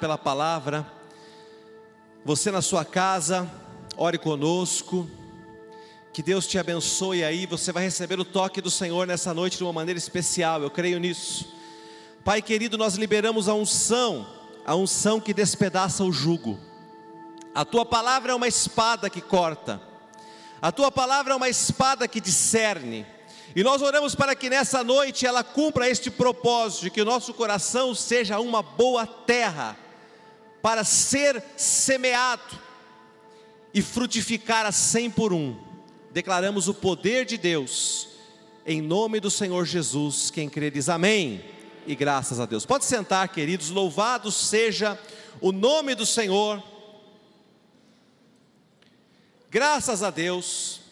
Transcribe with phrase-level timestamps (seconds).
[0.00, 0.84] pela palavra.
[2.24, 3.48] Você na sua casa,
[3.96, 5.08] ore conosco.
[6.12, 7.46] Que Deus te abençoe aí.
[7.46, 10.60] Você vai receber o toque do Senhor nessa noite de uma maneira especial.
[10.60, 11.54] Eu creio nisso.
[12.24, 14.26] Pai querido, nós liberamos a unção,
[14.66, 16.58] a unção que despedaça o jugo.
[17.54, 19.80] A tua palavra é uma espada que corta.
[20.60, 23.06] A tua palavra é uma espada que discerne.
[23.56, 27.32] E nós oramos para que nessa noite ela cumpra este propósito, de que o nosso
[27.32, 29.76] coração seja uma boa terra,
[30.60, 32.58] para ser semeado
[33.72, 35.56] e frutificar a cem por um.
[36.10, 38.08] Declaramos o poder de Deus,
[38.66, 41.44] em nome do Senhor Jesus, quem crê diz amém,
[41.86, 42.66] e graças a Deus.
[42.66, 44.98] Pode sentar, queridos, louvado seja
[45.40, 46.62] o nome do Senhor,
[49.50, 50.87] graças a Deus.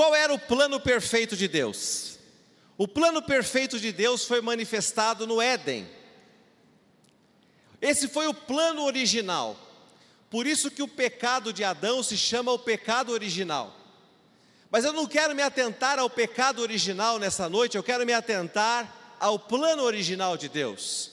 [0.00, 2.18] Qual era o plano perfeito de Deus?
[2.78, 5.86] O plano perfeito de Deus foi manifestado no Éden.
[7.82, 9.54] Esse foi o plano original.
[10.30, 13.76] Por isso que o pecado de Adão se chama o pecado original.
[14.70, 19.18] Mas eu não quero me atentar ao pecado original nessa noite, eu quero me atentar
[19.20, 21.10] ao plano original de Deus.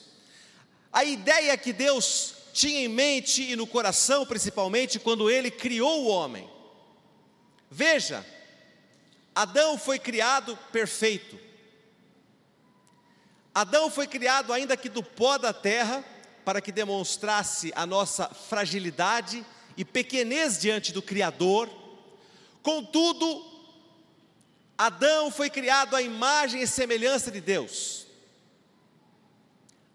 [0.90, 6.08] A ideia que Deus tinha em mente e no coração, principalmente, quando ele criou o
[6.08, 6.48] homem.
[7.70, 8.24] Veja,
[9.38, 11.38] Adão foi criado perfeito.
[13.54, 16.04] Adão foi criado ainda que do pó da terra,
[16.44, 21.70] para que demonstrasse a nossa fragilidade e pequenez diante do Criador.
[22.64, 23.46] Contudo,
[24.76, 28.08] Adão foi criado à imagem e semelhança de Deus.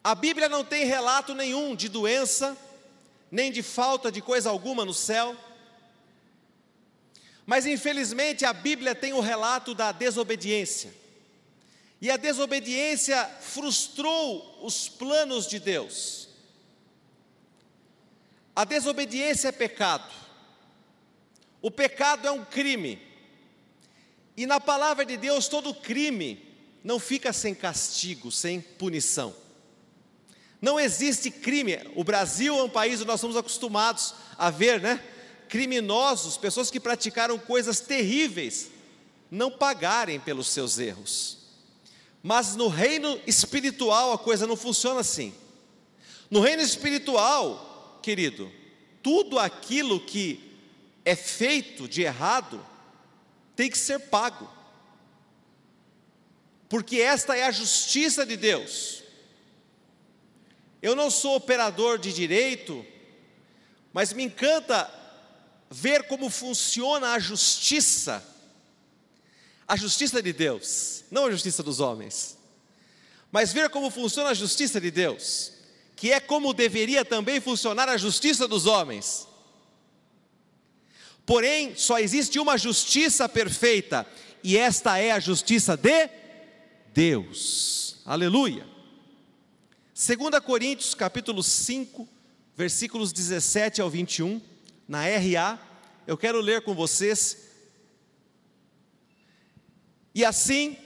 [0.02, 2.56] A Bíblia não tem relato nenhum de doença,
[3.30, 5.36] nem de falta de coisa alguma no céu.
[7.46, 10.94] Mas infelizmente a Bíblia tem o relato da desobediência.
[12.02, 16.30] E a desobediência frustrou os planos de Deus.
[18.56, 20.14] A desobediência é pecado.
[21.62, 23.02] O pecado é um crime.
[24.36, 26.46] E na palavra de Deus, todo crime
[26.84, 29.34] não fica sem castigo, sem punição.
[30.62, 31.80] Não existe crime.
[31.96, 35.02] O Brasil é um país onde nós somos acostumados a ver, né?
[35.54, 38.72] Criminosos, pessoas que praticaram coisas terríveis,
[39.30, 41.38] não pagarem pelos seus erros.
[42.24, 45.32] Mas no reino espiritual a coisa não funciona assim.
[46.28, 48.52] No reino espiritual, querido,
[49.04, 50.60] tudo aquilo que
[51.06, 52.60] é feito de errado
[53.56, 54.50] tem que ser pago.
[56.68, 59.04] Porque esta é a justiça de Deus.
[60.82, 62.84] Eu não sou operador de direito,
[63.94, 65.03] mas me encanta
[65.74, 68.24] ver como funciona a justiça,
[69.68, 72.38] a justiça de Deus, não a justiça dos homens,
[73.32, 75.52] mas ver como funciona a justiça de Deus,
[75.96, 79.28] que é como deveria também funcionar a justiça dos homens.
[81.26, 84.06] Porém, só existe uma justiça perfeita,
[84.44, 86.08] e esta é a justiça de
[86.94, 87.98] Deus.
[88.06, 88.68] Aleluia.
[89.96, 92.08] 2 Coríntios capítulo 5,
[92.56, 94.53] versículos 17 ao 21
[94.88, 95.60] na RA,
[96.06, 97.38] eu quero ler com vocês.
[100.14, 100.78] E assim,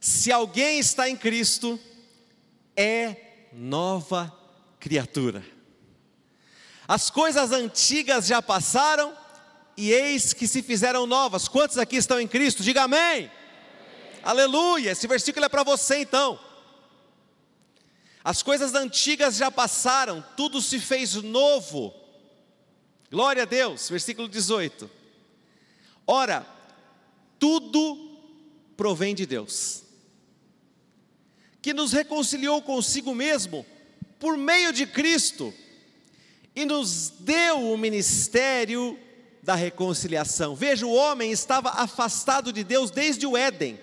[0.00, 1.78] se alguém está em Cristo,
[2.76, 3.16] é
[3.52, 4.32] nova
[4.78, 5.44] criatura.
[6.86, 9.16] As coisas antigas já passaram
[9.76, 11.48] e eis que se fizeram novas.
[11.48, 12.62] Quantos aqui estão em Cristo?
[12.62, 13.00] Diga amém.
[13.00, 13.30] amém.
[14.22, 14.92] Aleluia.
[14.92, 16.38] Esse versículo é para você então.
[18.22, 21.94] As coisas antigas já passaram, tudo se fez novo.
[23.10, 24.90] Glória a Deus, versículo 18.
[26.06, 26.46] Ora,
[27.38, 28.18] tudo
[28.76, 29.82] provém de Deus,
[31.62, 33.64] que nos reconciliou consigo mesmo
[34.18, 35.54] por meio de Cristo
[36.54, 38.98] e nos deu o ministério
[39.42, 40.56] da reconciliação.
[40.56, 43.78] Veja, o homem estava afastado de Deus desde o Éden.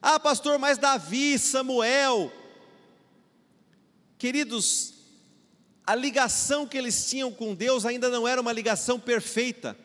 [0.00, 2.32] Ah, pastor, mas Davi, Samuel,
[4.18, 4.95] queridos,
[5.86, 9.76] a ligação que eles tinham com Deus ainda não era uma ligação perfeita,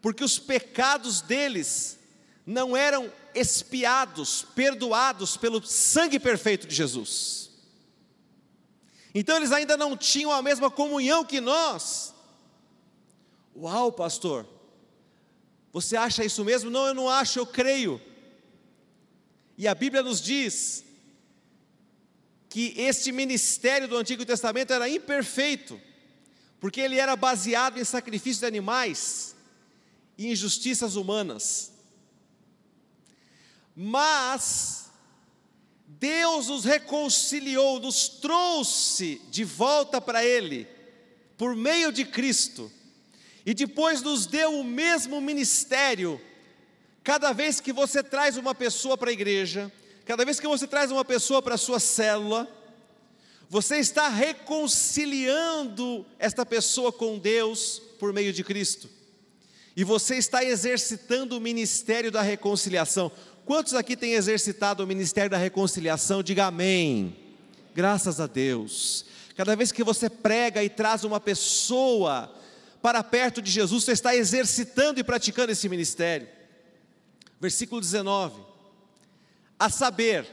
[0.00, 1.98] porque os pecados deles
[2.46, 7.50] não eram expiados, perdoados pelo sangue perfeito de Jesus.
[9.14, 12.14] Então eles ainda não tinham a mesma comunhão que nós.
[13.54, 14.46] Uau, pastor,
[15.72, 16.70] você acha isso mesmo?
[16.70, 18.00] Não, eu não acho, eu creio.
[19.58, 20.84] E a Bíblia nos diz
[22.56, 25.78] que este ministério do Antigo Testamento era imperfeito,
[26.58, 29.36] porque ele era baseado em sacrifícios de animais
[30.16, 31.70] e injustiças humanas.
[33.76, 34.86] Mas
[35.86, 40.66] Deus nos reconciliou, nos trouxe de volta para Ele,
[41.36, 42.72] por meio de Cristo,
[43.44, 46.18] e depois nos deu o mesmo ministério.
[47.04, 49.70] Cada vez que você traz uma pessoa para a igreja,
[50.06, 52.48] cada vez que você traz uma pessoa para a sua célula,
[53.48, 58.88] você está reconciliando esta pessoa com Deus por meio de Cristo.
[59.76, 63.10] E você está exercitando o ministério da reconciliação.
[63.44, 66.22] Quantos aqui têm exercitado o ministério da reconciliação?
[66.22, 67.16] Diga amém.
[67.74, 69.04] Graças a Deus.
[69.36, 72.32] Cada vez que você prega e traz uma pessoa
[72.80, 76.28] para perto de Jesus, você está exercitando e praticando esse ministério.
[77.40, 78.55] Versículo 19.
[79.58, 80.26] A saber,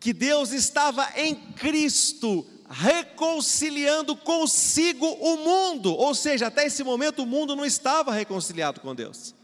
[0.00, 7.26] que Deus estava em Cristo reconciliando consigo o mundo, ou seja, até esse momento o
[7.26, 9.34] mundo não estava reconciliado com Deus.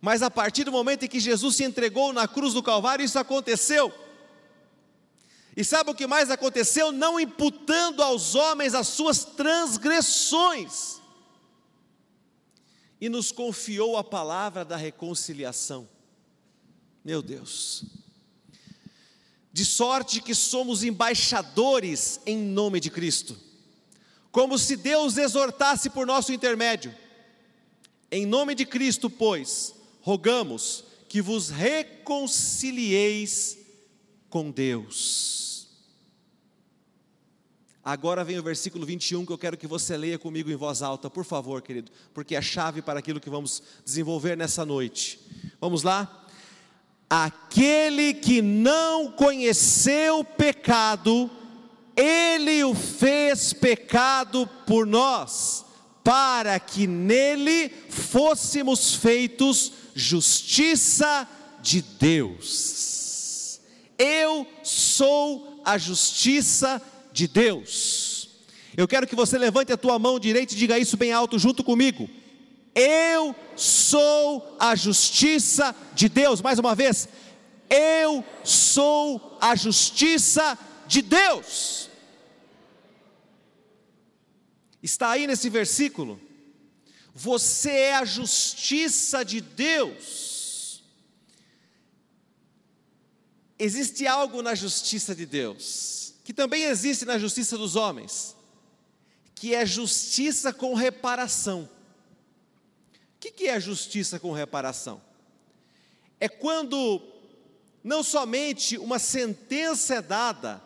[0.00, 3.18] Mas a partir do momento em que Jesus se entregou na cruz do Calvário, isso
[3.18, 3.94] aconteceu.
[5.56, 6.90] E sabe o que mais aconteceu?
[6.90, 11.00] Não imputando aos homens as suas transgressões,
[13.00, 15.88] e nos confiou a palavra da reconciliação.
[17.04, 17.84] Meu Deus,
[19.52, 23.36] de sorte que somos embaixadores em nome de Cristo,
[24.30, 26.94] como se Deus exortasse por nosso intermédio.
[28.10, 33.58] Em nome de Cristo, pois, rogamos que vos reconcilieis
[34.30, 35.42] com Deus.
[37.84, 41.10] Agora vem o versículo 21 que eu quero que você leia comigo em voz alta,
[41.10, 45.18] por favor, querido, porque é a chave para aquilo que vamos desenvolver nessa noite.
[45.60, 46.21] Vamos lá?
[47.14, 51.30] Aquele que não conheceu pecado,
[51.94, 55.62] ele o fez pecado por nós,
[56.02, 61.28] para que nele fôssemos feitos justiça
[61.60, 63.60] de Deus.
[63.98, 66.80] Eu sou a justiça
[67.12, 68.30] de Deus.
[68.74, 71.62] Eu quero que você levante a tua mão direita e diga isso bem alto junto
[71.62, 72.08] comigo.
[72.74, 76.40] Eu sou a justiça de Deus.
[76.40, 77.08] Mais uma vez,
[77.68, 81.90] eu sou a justiça de Deus.
[84.82, 86.20] Está aí nesse versículo.
[87.14, 90.82] Você é a justiça de Deus.
[93.58, 98.34] Existe algo na justiça de Deus, que também existe na justiça dos homens,
[99.36, 101.68] que é justiça com reparação.
[103.22, 105.00] O que é justiça com reparação?
[106.18, 107.00] É quando
[107.84, 110.60] não somente uma sentença é dada,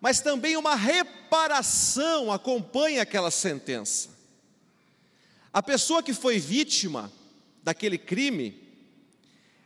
[0.00, 4.10] mas também uma reparação acompanha aquela sentença.
[5.52, 7.10] A pessoa que foi vítima
[7.64, 8.62] daquele crime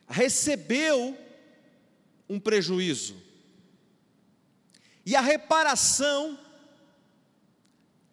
[0.08, 1.14] recebeu
[2.26, 3.14] um prejuízo.
[5.04, 6.38] E a reparação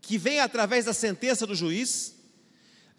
[0.01, 2.18] que vem através da sentença do juiz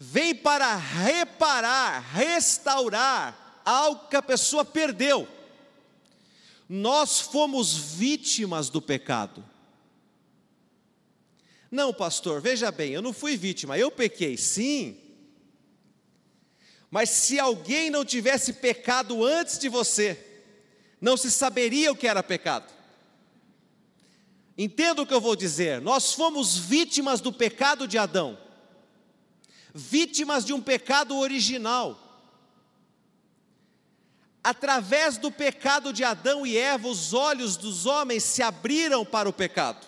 [0.03, 5.27] vem para reparar, restaurar algo que a pessoa perdeu.
[6.67, 9.45] Nós fomos vítimas do pecado.
[11.69, 14.97] Não, pastor, veja bem, eu não fui vítima, eu pequei, sim.
[16.89, 20.17] Mas se alguém não tivesse pecado antes de você,
[20.99, 22.73] não se saberia o que era pecado.
[24.57, 25.79] Entenda o que eu vou dizer.
[25.79, 28.35] Nós fomos vítimas do pecado de Adão,
[29.73, 31.97] vítimas de um pecado original.
[34.43, 39.33] Através do pecado de Adão e Eva, os olhos dos homens se abriram para o
[39.33, 39.85] pecado.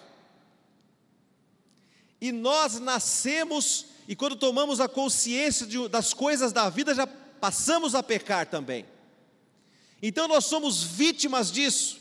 [2.22, 7.96] E nós nascemos, e quando tomamos a consciência de, das coisas da vida, já passamos
[7.96, 8.86] a pecar também.
[10.02, 12.00] Então nós somos vítimas disso.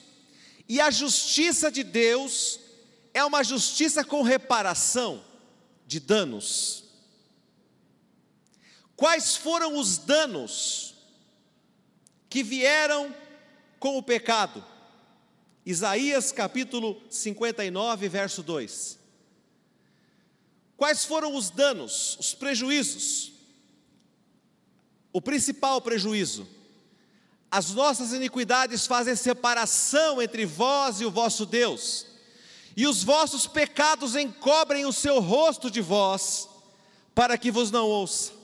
[0.69, 2.61] E a justiça de Deus
[3.15, 5.25] é uma justiça com reparação
[5.87, 6.82] de danos.
[9.03, 10.95] Quais foram os danos
[12.31, 13.13] que vieram
[13.81, 14.65] com o pecado?
[15.67, 18.97] Isaías capítulo 59, verso 2.
[20.77, 23.33] Quais foram os danos, os prejuízos?
[25.13, 26.47] O principal prejuízo:
[27.51, 32.07] as nossas iniquidades fazem separação entre vós e o vosso Deus,
[32.77, 36.49] e os vossos pecados encobrem o seu rosto de vós,
[37.13, 38.42] para que vos não ouça.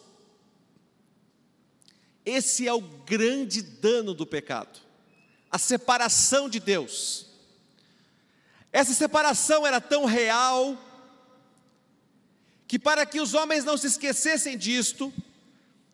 [2.29, 4.79] Esse é o grande dano do pecado,
[5.51, 7.25] a separação de Deus.
[8.71, 10.77] Essa separação era tão real,
[12.67, 15.11] que para que os homens não se esquecessem disto,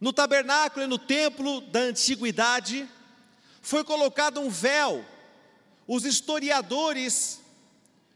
[0.00, 2.88] no tabernáculo e no templo da antiguidade,
[3.62, 5.06] foi colocado um véu
[5.86, 7.38] Os historiadores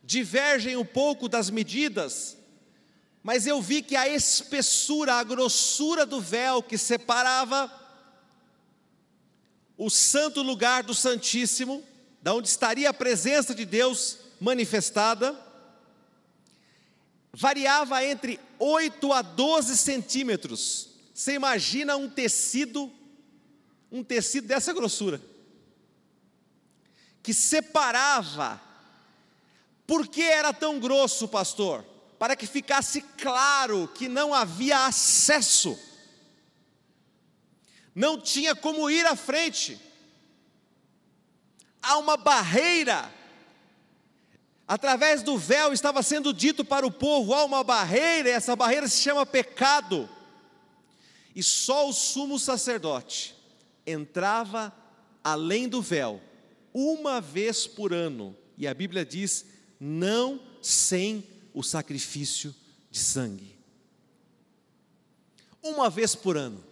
[0.02, 2.37] divergem um pouco das medidas,
[3.22, 7.77] mas eu vi que a espessura, a grossura do véu que separava
[9.78, 11.85] o santo lugar do Santíssimo,
[12.20, 15.38] da onde estaria a presença de Deus manifestada,
[17.32, 20.88] variava entre 8 a 12 centímetros.
[21.14, 22.92] Você imagina um tecido,
[23.90, 25.23] um tecido dessa grossura,
[27.23, 28.61] que separava.
[29.87, 31.85] Por que era tão grosso, pastor?
[32.18, 35.78] Para que ficasse claro que não havia acesso,
[37.99, 39.78] não tinha como ir à frente,
[41.83, 43.19] há uma barreira
[44.69, 48.87] Através do véu estava sendo dito para o povo: há uma barreira, e essa barreira
[48.87, 50.07] se chama pecado.
[51.35, 53.35] E só o sumo sacerdote
[53.87, 54.71] entrava
[55.25, 56.21] além do véu,
[56.75, 59.47] uma vez por ano, e a Bíblia diz:
[59.81, 62.55] não sem o sacrifício
[62.90, 63.59] de sangue.
[65.62, 66.67] Uma vez por ano.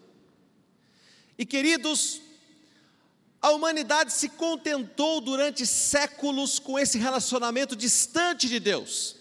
[1.39, 2.21] E queridos,
[3.41, 9.17] a humanidade se contentou durante séculos com esse relacionamento distante de Deus.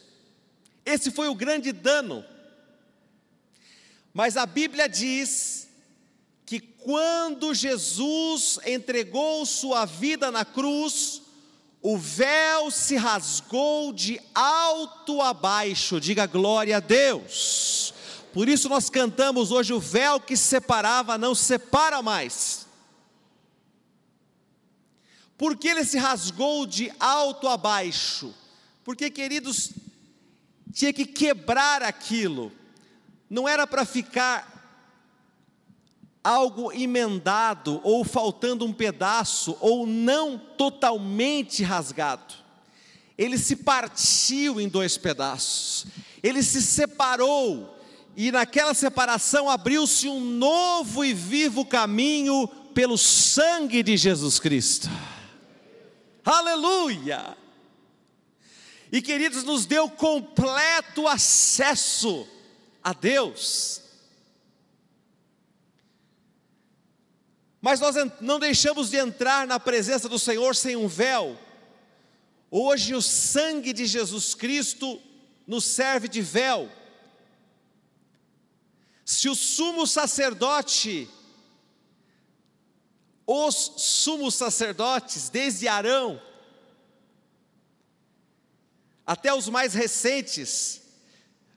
[0.85, 2.23] Esse foi o grande dano.
[4.13, 5.67] Mas a Bíblia diz
[6.45, 11.21] que quando Jesus entregou sua vida na cruz,
[11.81, 17.94] o véu se rasgou de alto a baixo, diga glória a Deus.
[18.35, 22.67] Por isso nós cantamos hoje: o véu que separava não separa mais.
[25.37, 28.35] Porque ele se rasgou de alto a baixo?
[28.83, 29.71] Porque, queridos,
[30.73, 32.51] tinha que quebrar aquilo,
[33.29, 34.51] não era para ficar
[36.21, 42.33] algo emendado, ou faltando um pedaço, ou não totalmente rasgado.
[43.17, 45.85] Ele se partiu em dois pedaços,
[46.21, 47.74] ele se separou,
[48.15, 54.89] e naquela separação abriu-se um novo e vivo caminho pelo sangue de Jesus Cristo.
[56.23, 57.37] Aleluia!
[58.91, 62.25] E queridos, nos deu completo acesso
[62.81, 63.81] a Deus.
[67.59, 71.37] Mas nós não deixamos de entrar na presença do Senhor sem um véu.
[72.49, 75.01] Hoje o sangue de Jesus Cristo
[75.45, 76.69] nos serve de véu.
[79.05, 81.07] Se o sumo sacerdote
[83.27, 86.21] os sumos sacerdotes, desde Arão
[89.05, 90.81] até os mais recentes,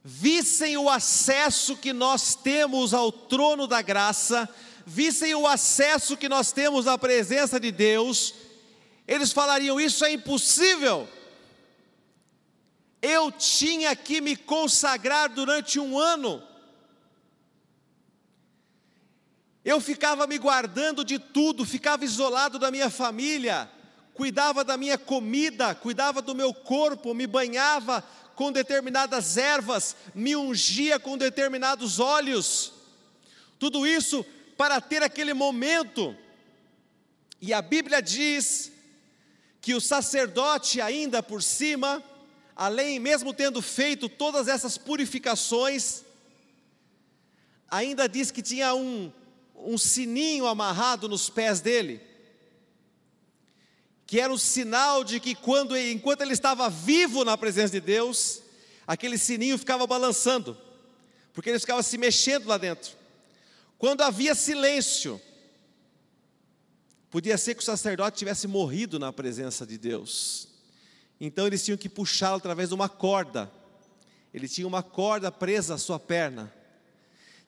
[0.04, 4.48] vissem o acesso que nós temos ao trono da graça,
[4.86, 8.34] vissem o acesso que nós temos à presença de Deus,
[9.06, 11.08] eles falariam: Isso é impossível.
[13.00, 16.42] Eu tinha que me consagrar durante um ano
[19.64, 23.70] Eu ficava me guardando de tudo, ficava isolado da minha família,
[24.14, 28.02] cuidava da minha comida, cuidava do meu corpo, me banhava
[28.34, 32.72] com determinadas ervas, me ungia com determinados óleos.
[33.58, 34.24] Tudo isso
[34.56, 36.16] para ter aquele momento.
[37.40, 38.72] E a Bíblia diz
[39.60, 42.02] que o sacerdote, ainda por cima,
[42.56, 46.02] além mesmo tendo feito todas essas purificações,
[47.68, 49.12] ainda diz que tinha um
[49.64, 52.00] um sininho amarrado nos pés dele,
[54.06, 58.42] que era o sinal de que quando, enquanto ele estava vivo na presença de Deus,
[58.86, 60.56] aquele sininho ficava balançando,
[61.32, 62.96] porque ele ficava se mexendo lá dentro.
[63.76, 65.20] Quando havia silêncio,
[67.10, 70.48] podia ser que o sacerdote tivesse morrido na presença de Deus.
[71.20, 73.50] Então eles tinham que puxá-lo através de uma corda.
[74.32, 76.52] Ele tinha uma corda presa à sua perna.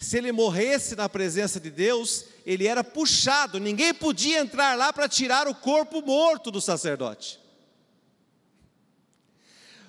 [0.00, 5.06] Se ele morresse na presença de Deus, ele era puxado, ninguém podia entrar lá para
[5.06, 7.38] tirar o corpo morto do sacerdote.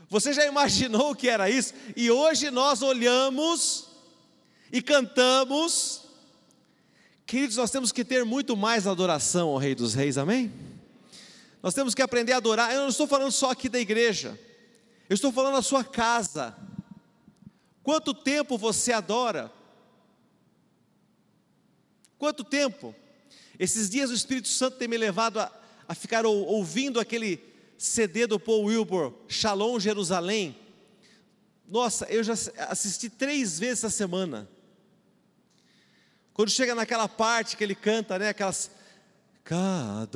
[0.10, 1.74] Você já imaginou o que era isso?
[1.96, 3.88] E hoje nós olhamos
[4.70, 6.02] e cantamos.
[7.26, 10.52] Queridos, nós temos que ter muito mais adoração ao Rei dos Reis, amém?
[11.64, 12.74] Nós temos que aprender a adorar.
[12.74, 14.38] Eu não estou falando só aqui da igreja,
[15.10, 16.54] eu estou falando da sua casa.
[17.82, 19.50] Quanto tempo você adora?
[22.22, 22.94] Quanto tempo?
[23.58, 25.52] Esses dias o Espírito Santo tem me levado a,
[25.88, 27.44] a ficar ou, ouvindo aquele
[27.80, 30.56] CD do Paul Wilbur, Shalom Jerusalém.
[31.68, 32.34] Nossa, eu já
[32.70, 34.48] assisti três vezes essa semana.
[36.32, 38.70] Quando chega naquela parte que ele canta, né, aquelas
[39.44, 40.12] Kadosh,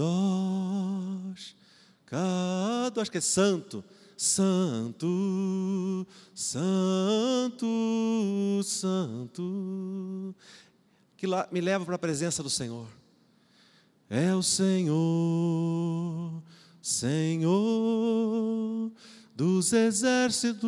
[2.05, 3.83] Cado, acho que é santo.
[4.15, 7.65] Santo, santo,
[8.63, 10.35] santo.
[11.25, 12.87] Que me leva para a presença do Senhor.
[14.07, 14.93] É o Senhor,
[16.79, 18.91] Senhor
[19.35, 20.61] dos exércitos.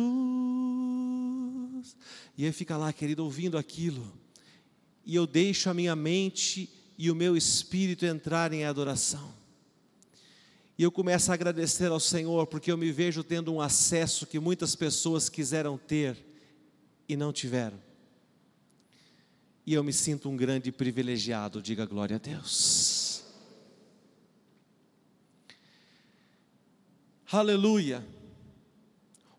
[2.36, 4.12] E aí fica lá, querido, ouvindo aquilo.
[5.06, 9.32] E eu deixo a minha mente e o meu espírito entrar em adoração.
[10.76, 14.40] E eu começo a agradecer ao Senhor, porque eu me vejo tendo um acesso que
[14.40, 16.16] muitas pessoas quiseram ter
[17.08, 17.87] e não tiveram.
[19.68, 23.22] E eu me sinto um grande privilegiado, diga glória a Deus.
[27.30, 28.02] Aleluia.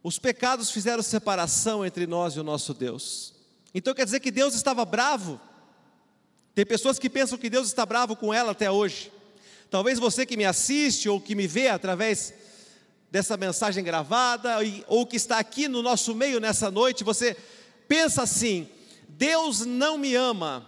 [0.03, 3.33] Os pecados fizeram separação entre nós e o nosso Deus.
[3.73, 5.41] Então quer dizer que Deus estava bravo?
[6.53, 9.11] Tem pessoas que pensam que Deus está bravo com ela até hoje.
[9.71, 12.35] Talvez você que me assiste ou que me vê através
[13.09, 17.35] dessa mensagem gravada, ou que está aqui no nosso meio nessa noite, você
[17.87, 18.69] pensa assim:
[19.19, 20.65] Deus não me ama.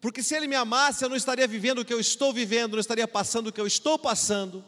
[0.00, 2.80] Porque se Ele me amasse, eu não estaria vivendo o que eu estou vivendo, não
[2.80, 4.64] estaria passando o que eu estou passando.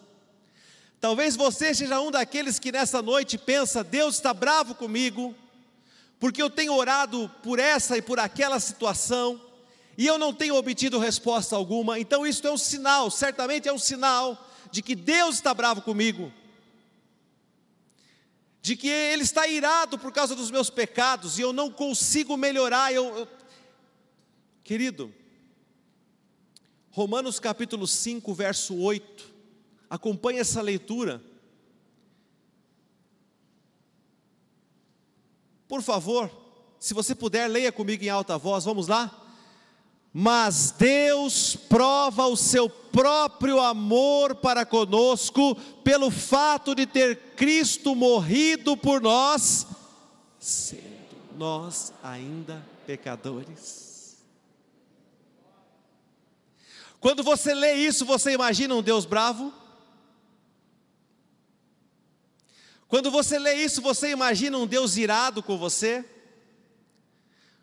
[1.00, 5.34] Talvez você seja um daqueles que nessa noite pensa: Deus está bravo comigo,
[6.20, 9.42] porque eu tenho orado por essa e por aquela situação,
[9.98, 13.80] e eu não tenho obtido resposta alguma, então isso é um sinal, certamente é um
[13.80, 16.32] sinal de que Deus está bravo comigo,
[18.66, 22.92] de que Ele está irado por causa dos meus pecados e eu não consigo melhorar.
[22.92, 23.28] Eu, eu...
[24.64, 25.14] Querido,
[26.90, 29.32] Romanos capítulo 5, verso 8,
[29.88, 31.22] acompanhe essa leitura.
[35.68, 36.28] Por favor,
[36.80, 39.25] se você puder, leia comigo em alta voz, vamos lá?
[40.18, 45.54] Mas Deus prova o seu próprio amor para conosco
[45.84, 49.66] pelo fato de ter Cristo morrido por nós,
[50.40, 54.16] sendo nós ainda pecadores.
[56.98, 59.52] Quando você lê isso, você imagina um Deus bravo?
[62.88, 66.02] Quando você lê isso, você imagina um Deus irado com você?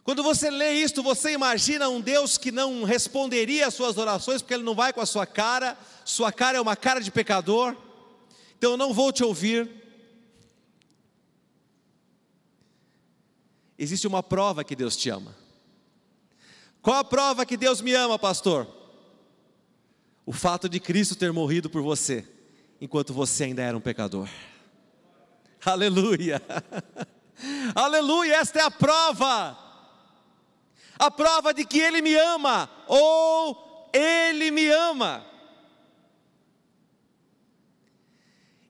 [0.03, 4.53] Quando você lê isto, você imagina um Deus que não responderia às suas orações, porque
[4.53, 7.75] Ele não vai com a sua cara, sua cara é uma cara de pecador,
[8.57, 9.69] então eu não vou te ouvir.
[13.77, 15.33] Existe uma prova que Deus te ama.
[16.81, 18.67] Qual a prova que Deus me ama, pastor?
[20.25, 22.27] O fato de Cristo ter morrido por você,
[22.79, 24.27] enquanto você ainda era um pecador.
[25.65, 26.41] Aleluia!
[27.73, 28.35] Aleluia!
[28.35, 29.62] Esta é a prova
[30.97, 35.25] a prova de que Ele me ama, ou Ele me ama.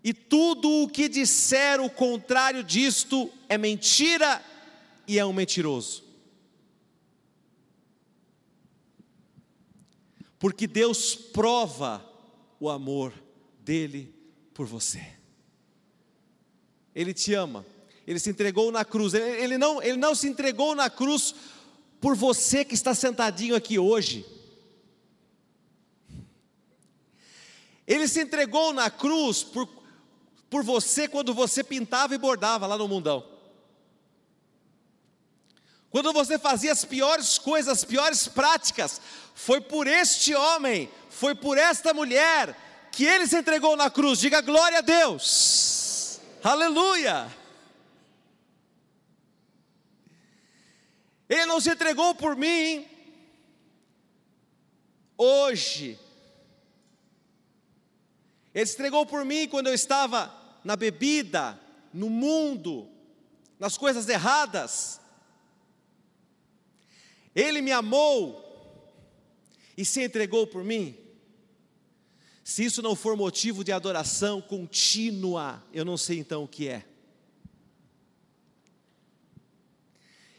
[0.03, 4.43] E tudo o que disser o contrário disto é mentira
[5.07, 6.03] e é um mentiroso.
[10.37, 12.05] Porque Deus prova
[12.59, 13.13] o amor
[13.59, 14.13] dele
[14.53, 15.01] por você.
[16.93, 17.65] Ele te ama.
[18.05, 19.13] Ele se entregou na cruz.
[19.13, 21.33] Ele, não, ele não se entregou na cruz
[22.03, 24.25] por você que está sentadinho aqui hoje.
[27.87, 29.69] Ele se entregou na cruz por,
[30.49, 33.25] por você quando você pintava e bordava lá no mundão.
[35.89, 38.99] Quando você fazia as piores coisas, as piores práticas,
[39.33, 44.19] foi por este homem, foi por esta mulher que ele se entregou na cruz.
[44.19, 46.19] Diga glória a Deus.
[46.43, 47.42] Aleluia.
[51.33, 52.85] Ele não se entregou por mim
[55.17, 55.97] hoje.
[58.53, 60.31] Ele se entregou por mim quando eu estava
[60.63, 61.59] na bebida,
[61.91, 62.87] no mundo,
[63.59, 65.01] nas coisas erradas.
[67.33, 68.39] Ele me amou
[69.75, 70.95] e se entregou por mim.
[72.43, 76.85] Se isso não for motivo de adoração contínua, eu não sei então o que é.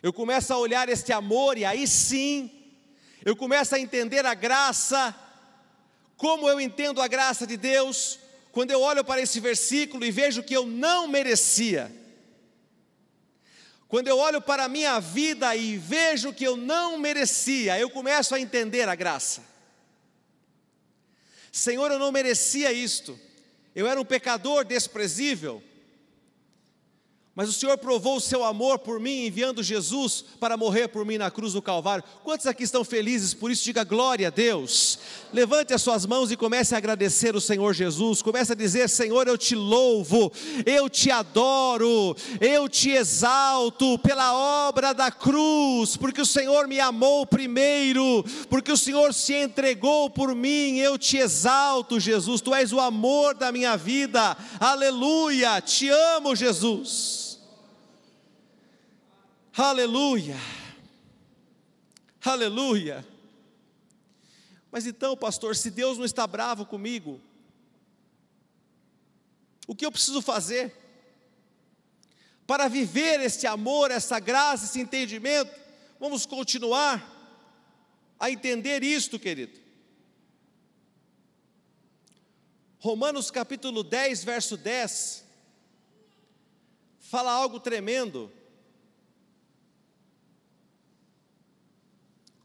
[0.04, 2.50] Eu começo a olhar este amor e aí sim,
[3.24, 5.14] eu começo a entender a graça,
[6.14, 8.18] como eu entendo a graça de Deus,
[8.52, 11.90] quando eu olho para esse versículo e vejo que eu não merecia.
[13.88, 18.34] Quando eu olho para a minha vida e vejo que eu não merecia, eu começo
[18.34, 19.42] a entender a graça.
[21.50, 23.18] Senhor, eu não merecia isto.
[23.74, 25.62] Eu era um pecador desprezível.
[27.36, 31.18] Mas o Senhor provou o seu amor por mim, enviando Jesus para morrer por mim
[31.18, 32.04] na cruz do Calvário.
[32.22, 33.64] Quantos aqui estão felizes por isso?
[33.64, 35.00] Diga glória a Deus.
[35.32, 38.22] Levante as suas mãos e comece a agradecer o Senhor Jesus.
[38.22, 40.30] Comece a dizer: Senhor, eu te louvo,
[40.64, 47.26] eu te adoro, eu te exalto pela obra da cruz, porque o Senhor me amou
[47.26, 50.78] primeiro, porque o Senhor se entregou por mim.
[50.78, 52.40] Eu te exalto, Jesus.
[52.40, 54.36] Tu és o amor da minha vida.
[54.60, 55.60] Aleluia.
[55.60, 57.23] Te amo, Jesus.
[59.56, 60.34] Aleluia.
[62.24, 63.06] Aleluia.
[64.68, 67.20] Mas então, pastor, se Deus não está bravo comigo,
[69.68, 70.74] o que eu preciso fazer
[72.44, 75.54] para viver este amor, essa graça, esse entendimento?
[76.00, 77.12] Vamos continuar
[78.18, 79.60] a entender isto, querido.
[82.80, 85.24] Romanos capítulo 10, verso 10,
[86.98, 88.32] fala algo tremendo.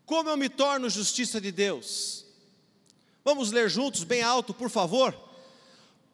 [0.10, 2.26] Como eu me torno justiça de Deus?
[3.24, 5.15] Vamos ler juntos, bem alto, por favor.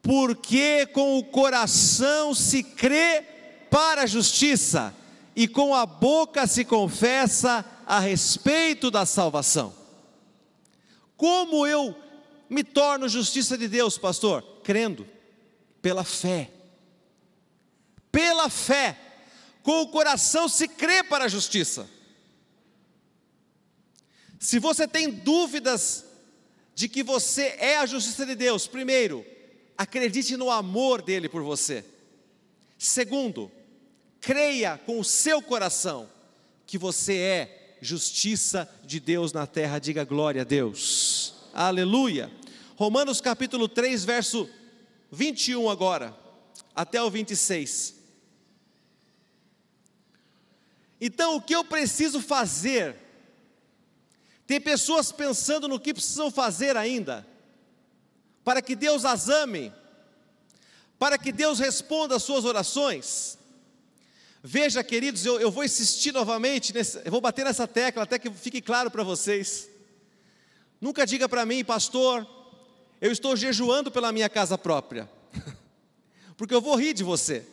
[0.02, 3.24] Porque com o coração se crê
[3.72, 4.94] para a justiça,
[5.34, 9.74] e com a boca se confessa a respeito da salvação.
[11.16, 11.96] Como eu
[12.50, 14.44] me torno justiça de Deus, pastor?
[14.62, 15.08] Crendo,
[15.82, 16.52] pela fé.
[18.12, 19.00] Pela fé,
[19.64, 21.95] com o coração se crê para a justiça.
[24.46, 26.06] Se você tem dúvidas
[26.76, 29.26] de que você é a justiça de Deus, primeiro,
[29.76, 31.84] acredite no amor dele por você.
[32.78, 33.52] Segundo,
[34.22, 36.08] creia com o seu coração
[36.68, 39.80] que você é justiça de Deus na terra.
[39.80, 41.34] Diga glória a Deus.
[41.52, 42.32] Aleluia.
[42.76, 44.48] Romanos capítulo 3, verso
[45.12, 46.16] 21 agora,
[46.76, 47.96] até o 26.
[51.02, 53.05] Então, o que eu preciso fazer
[54.48, 57.26] tem pessoas pensando no que precisam fazer ainda,
[58.44, 59.74] para que Deus as ame,
[61.00, 63.38] para que Deus responda às suas orações.
[64.44, 68.30] Veja, queridos, eu, eu vou insistir novamente, nesse, eu vou bater nessa tecla até que
[68.30, 69.68] fique claro para vocês.
[70.80, 72.28] Nunca diga para mim, pastor,
[73.02, 75.10] eu estou jejuando pela minha casa própria,
[76.38, 77.44] porque eu vou rir de você,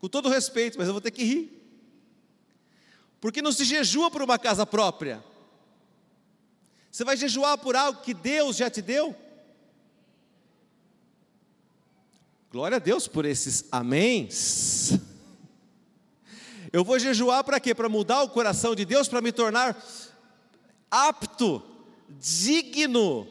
[0.00, 1.52] com todo respeito, mas eu vou ter que rir,
[3.20, 5.22] porque não se jejua por uma casa própria,
[6.96, 9.14] você vai jejuar por algo que Deus já te deu?
[12.50, 14.92] Glória a Deus por esses améns.
[16.72, 17.74] Eu vou jejuar para quê?
[17.74, 19.76] Para mudar o coração de Deus, para me tornar
[20.90, 21.62] apto,
[22.18, 23.28] digno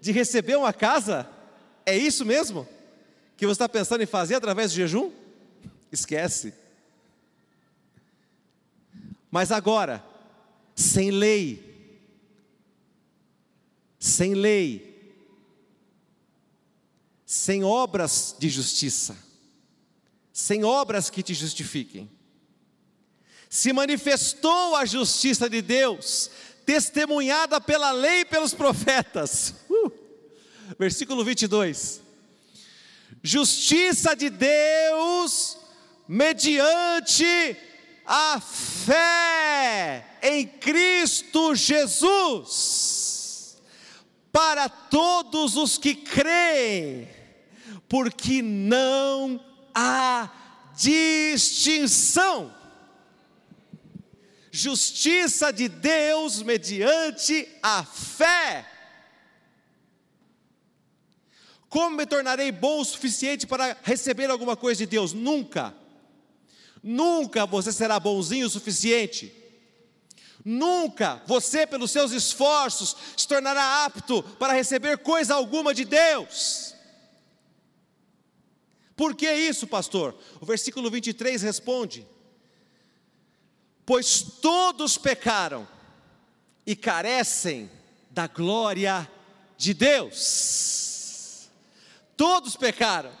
[0.00, 1.28] de receber uma casa?
[1.84, 2.68] É isso mesmo?
[3.36, 5.10] Que você está pensando em fazer através do jejum?
[5.90, 6.54] Esquece.
[9.28, 10.04] Mas agora,
[10.76, 11.67] sem lei,
[13.98, 14.88] sem lei,
[17.26, 19.16] sem obras de justiça,
[20.32, 22.10] sem obras que te justifiquem.
[23.50, 26.30] Se manifestou a justiça de Deus,
[26.64, 29.54] testemunhada pela lei e pelos profetas.
[29.68, 29.90] Uh,
[30.78, 32.02] versículo 22.
[33.22, 35.58] Justiça de Deus
[36.06, 37.56] mediante
[38.06, 42.97] a fé em Cristo Jesus
[44.32, 47.08] para todos os que creem,
[47.88, 50.30] porque não há
[50.76, 52.54] distinção.
[54.50, 58.66] Justiça de Deus mediante a fé.
[61.68, 65.12] Como me tornarei bom o suficiente para receber alguma coisa de Deus?
[65.12, 65.74] Nunca.
[66.82, 69.37] Nunca você será bonzinho o suficiente
[70.50, 76.74] Nunca você, pelos seus esforços, se tornará apto para receber coisa alguma de Deus.
[78.96, 80.18] Por que isso, pastor?
[80.40, 82.08] O versículo 23 responde:
[83.84, 85.68] Pois todos pecaram
[86.64, 87.70] e carecem
[88.08, 89.06] da glória
[89.58, 91.50] de Deus.
[92.16, 93.12] Todos pecaram.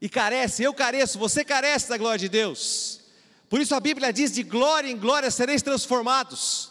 [0.00, 3.05] E carecem, eu careço, você carece da glória de Deus.
[3.48, 6.70] Por isso a Bíblia diz: de glória em glória sereis transformados.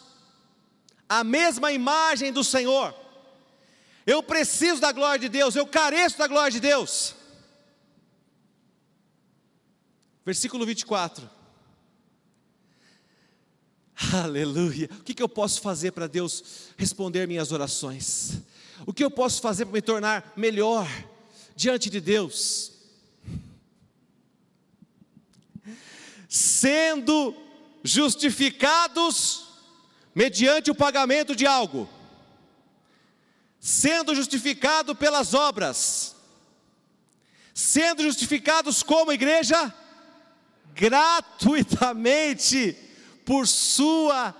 [1.08, 2.94] A mesma imagem do Senhor.
[4.06, 7.14] Eu preciso da glória de Deus, eu careço da glória de Deus.
[10.24, 11.28] Versículo 24.
[14.12, 14.88] Aleluia.
[15.00, 18.40] O que, que eu posso fazer para Deus responder minhas orações?
[18.84, 20.86] O que eu posso fazer para me tornar melhor
[21.54, 22.72] diante de Deus?
[26.28, 27.34] Sendo
[27.82, 29.46] justificados
[30.14, 31.88] mediante o pagamento de algo,
[33.60, 36.16] sendo justificado pelas obras,
[37.54, 39.74] sendo justificados como igreja
[40.74, 42.76] gratuitamente
[43.24, 44.34] por sua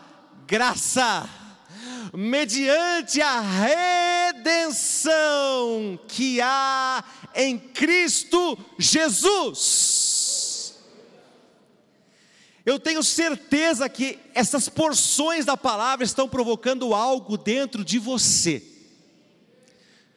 [0.47, 1.29] graça,
[2.13, 3.41] mediante a
[4.33, 10.26] redenção que há em Cristo Jesus.
[12.67, 18.61] Eu tenho certeza que essas porções da palavra estão provocando algo dentro de você.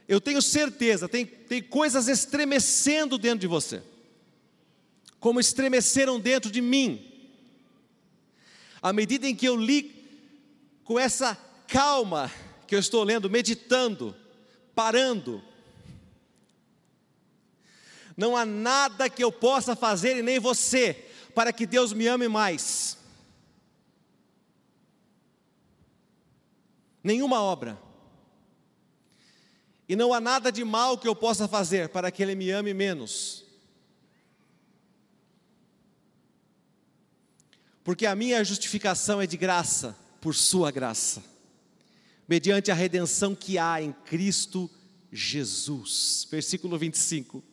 [0.07, 3.83] Eu tenho certeza, tem, tem coisas estremecendo dentro de você,
[5.19, 7.05] como estremeceram dentro de mim.
[8.81, 10.09] À medida em que eu li
[10.83, 12.31] com essa calma
[12.65, 14.15] que eu estou lendo, meditando,
[14.73, 15.43] parando,
[18.17, 22.27] não há nada que eu possa fazer e nem você para que Deus me ame
[22.27, 22.97] mais.
[27.03, 27.79] Nenhuma obra.
[29.87, 32.73] E não há nada de mal que eu possa fazer para que Ele me ame
[32.73, 33.43] menos.
[37.83, 41.23] Porque a minha justificação é de graça, por Sua graça,
[42.27, 44.69] mediante a redenção que há em Cristo
[45.11, 46.27] Jesus.
[46.29, 47.48] Versículo 25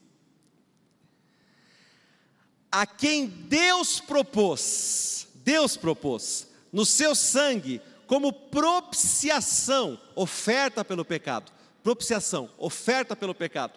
[2.79, 11.51] a quem Deus propôs, Deus propôs, no seu sangue, como propiciação, oferta pelo pecado,
[11.83, 13.73] propiciação, oferta pelo pecado,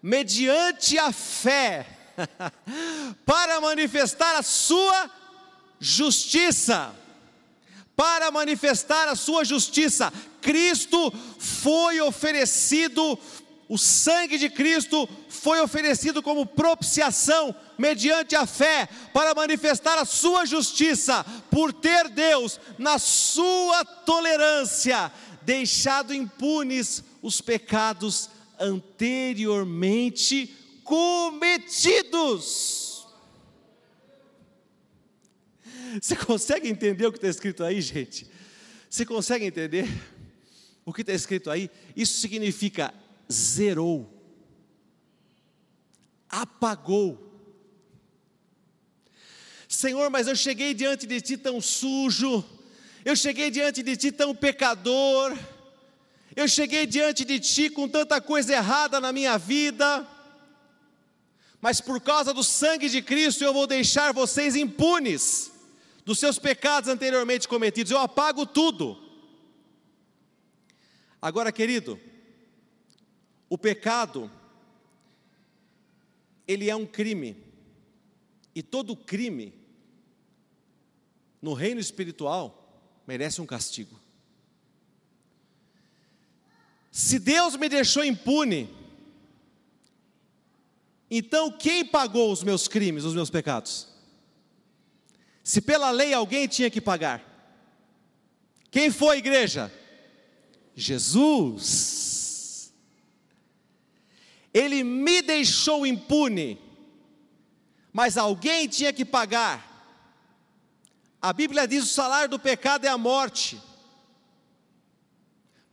[0.00, 1.84] mediante a fé,
[3.26, 5.10] para manifestar a sua
[5.80, 6.94] justiça,
[7.96, 13.18] para manifestar a sua justiça, Cristo foi oferecido
[13.68, 20.44] o sangue de Cristo foi oferecido como propiciação, mediante a fé, para manifestar a sua
[20.44, 25.10] justiça, por ter Deus, na sua tolerância,
[25.42, 32.44] deixado impunes os pecados anteriormente cometidos.
[36.00, 38.26] Você consegue entender o que está escrito aí, gente?
[38.90, 39.88] Você consegue entender
[40.84, 41.70] o que está escrito aí?
[41.96, 42.92] Isso significa
[43.30, 44.10] zerou,
[46.28, 47.20] apagou.
[49.68, 52.44] Senhor, mas eu cheguei diante de Ti tão sujo,
[53.04, 55.36] eu cheguei diante de Ti tão pecador,
[56.36, 60.06] eu cheguei diante de Ti com tanta coisa errada na minha vida,
[61.60, 65.50] mas por causa do sangue de Cristo eu vou deixar vocês impunes
[66.04, 68.98] dos seus pecados anteriormente cometidos, eu apago tudo.
[71.20, 71.98] Agora, querido,
[73.54, 74.28] o pecado,
[76.44, 77.36] ele é um crime,
[78.52, 79.54] e todo crime,
[81.40, 83.96] no reino espiritual, merece um castigo.
[86.90, 88.68] Se Deus me deixou impune,
[91.08, 93.86] então quem pagou os meus crimes, os meus pecados?
[95.44, 97.22] Se pela lei alguém tinha que pagar,
[98.68, 99.72] quem foi a igreja?
[100.74, 102.13] Jesus.
[104.54, 106.60] Ele me deixou impune,
[107.92, 109.74] mas alguém tinha que pagar.
[111.20, 113.60] A Bíblia diz: o salário do pecado é a morte.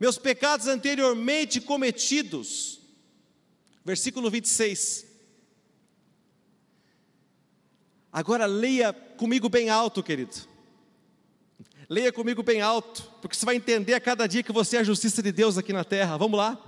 [0.00, 2.80] Meus pecados anteriormente cometidos.
[3.84, 5.06] Versículo 26.
[8.12, 10.34] Agora leia comigo bem alto, querido.
[11.88, 14.84] Leia comigo bem alto, porque você vai entender a cada dia que você é a
[14.84, 16.16] justiça de Deus aqui na terra.
[16.16, 16.58] Vamos lá?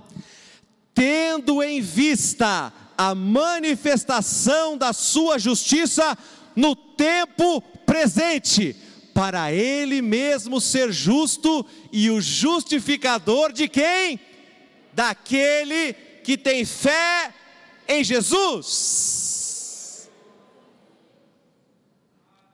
[0.95, 6.17] Tendo em vista a manifestação da sua justiça
[6.55, 8.73] no tempo presente,
[9.13, 14.19] para ele mesmo ser justo e o justificador de quem?
[14.93, 17.33] Daquele que tem fé
[17.87, 20.09] em Jesus.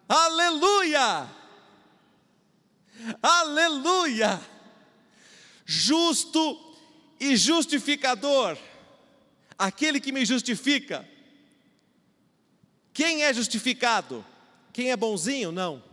[0.09, 1.29] Aleluia!
[3.21, 4.41] Aleluia!
[5.65, 6.70] Justo
[7.21, 8.57] e justificador,
[9.55, 11.07] aquele que me justifica.
[12.91, 14.25] Quem é justificado?
[14.73, 15.51] Quem é bonzinho?
[15.51, 15.83] Não.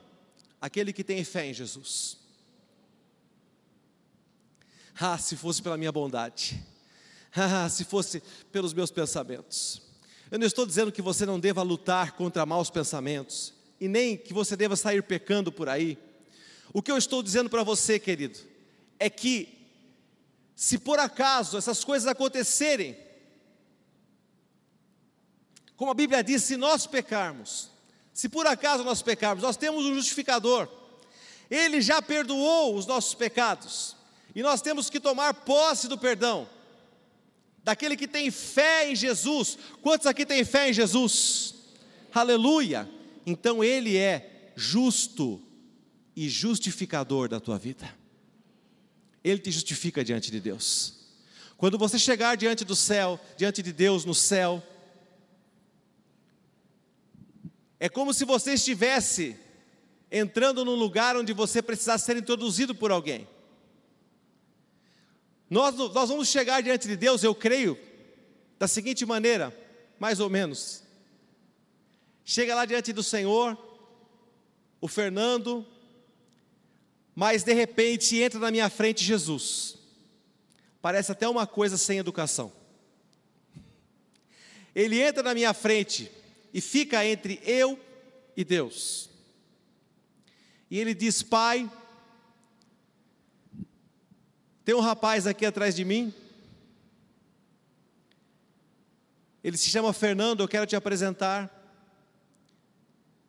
[0.59, 2.17] Aquele que tem fé em Jesus.
[4.99, 6.65] Ah, se fosse pela minha bondade.
[7.37, 9.83] Ah, se fosse pelos meus pensamentos.
[10.31, 14.33] Eu não estou dizendo que você não deva lutar contra maus pensamentos, e nem que
[14.33, 15.99] você deva sair pecando por aí.
[16.73, 18.39] O que eu estou dizendo para você, querido,
[18.99, 19.58] é que
[20.61, 22.99] se por acaso essas coisas acontecerem,
[25.77, 27.71] como a Bíblia diz, se nós pecarmos,
[28.19, 30.69] Se por acaso nós pecarmos, nós temos um justificador.
[31.49, 33.95] Ele já perdoou os nossos pecados.
[34.35, 36.49] E nós temos que tomar posse do perdão.
[37.63, 39.57] Daquele que tem fé em Jesus.
[39.81, 41.55] Quantos aqui têm fé em Jesus?
[42.13, 42.91] Aleluia!
[43.25, 45.41] Então ele é justo
[46.17, 47.89] e justificador da tua vida.
[49.23, 50.99] Ele te justifica diante de Deus.
[51.57, 54.63] Quando você chegar diante do céu, diante de Deus no céu,
[57.81, 59.37] é como se você estivesse
[60.11, 63.29] entrando num lugar onde você precisasse ser introduzido por alguém.
[65.51, 67.79] Nós, nós vamos chegar diante de Deus, eu creio,
[68.59, 69.57] da seguinte maneira,
[69.99, 70.83] mais ou menos.
[72.25, 73.57] Chega lá diante do Senhor,
[74.81, 75.67] o Fernando,
[77.19, 79.77] mas de repente entra na minha frente Jesus.
[80.81, 82.53] Parece até uma coisa sem educação.
[84.73, 86.13] Ele entra na minha frente
[86.55, 87.77] e fica entre eu
[88.37, 89.11] e Deus.
[90.71, 91.69] E ele diz: Pai,
[94.65, 96.15] tem um rapaz aqui atrás de mim.
[99.43, 101.53] Ele se chama Fernando, eu quero te apresentar.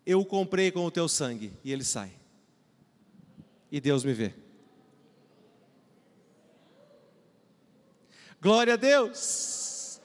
[0.06, 1.52] Eu o comprei com o teu sangue.
[1.63, 2.19] E ele sai.
[3.72, 4.34] E Deus me vê.
[8.42, 10.00] Glória a Deus.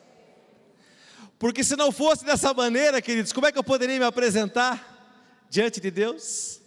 [1.38, 5.80] Porque se não fosse dessa maneira, queridos, como é que eu poderia me apresentar diante
[5.80, 6.60] de Deus?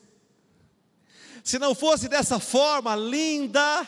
[1.44, 3.88] Se não fosse dessa forma linda,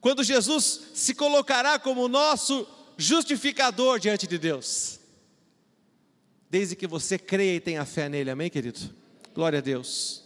[0.00, 5.00] quando Jesus se colocará como nosso justificador diante de Deus,
[6.48, 8.78] desde que você creia e tenha fé nele, amém, querido?
[9.34, 10.25] Glória a Deus.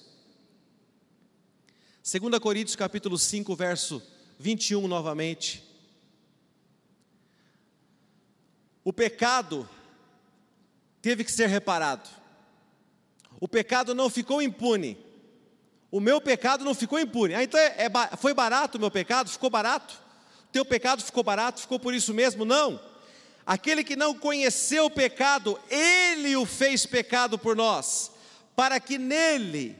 [2.10, 4.02] 2 Coríntios capítulo 5, verso
[4.36, 5.62] 21 novamente.
[8.82, 9.68] O pecado
[11.00, 12.08] teve que ser reparado.
[13.38, 14.98] O pecado não ficou impune.
[15.88, 17.32] O meu pecado não ficou impune.
[17.32, 19.30] Ah, então é, é, foi barato o meu pecado?
[19.30, 19.94] Ficou barato?
[20.48, 21.60] O teu pecado ficou barato?
[21.60, 22.44] Ficou por isso mesmo?
[22.44, 22.80] Não.
[23.46, 28.10] Aquele que não conheceu o pecado, ele o fez pecado por nós,
[28.56, 29.76] para que nele,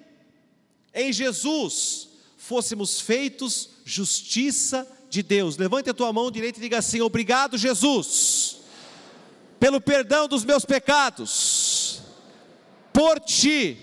[0.95, 2.10] em Jesus,
[2.51, 5.57] fôssemos feitos justiça de Deus.
[5.57, 8.57] Levante a tua mão direita e diga assim: Obrigado, Jesus,
[9.61, 12.03] pelo perdão dos meus pecados.
[12.93, 13.79] Por ti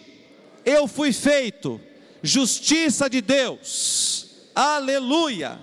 [0.65, 1.79] eu fui feito
[2.21, 4.49] justiça de Deus.
[4.53, 5.61] Aleluia.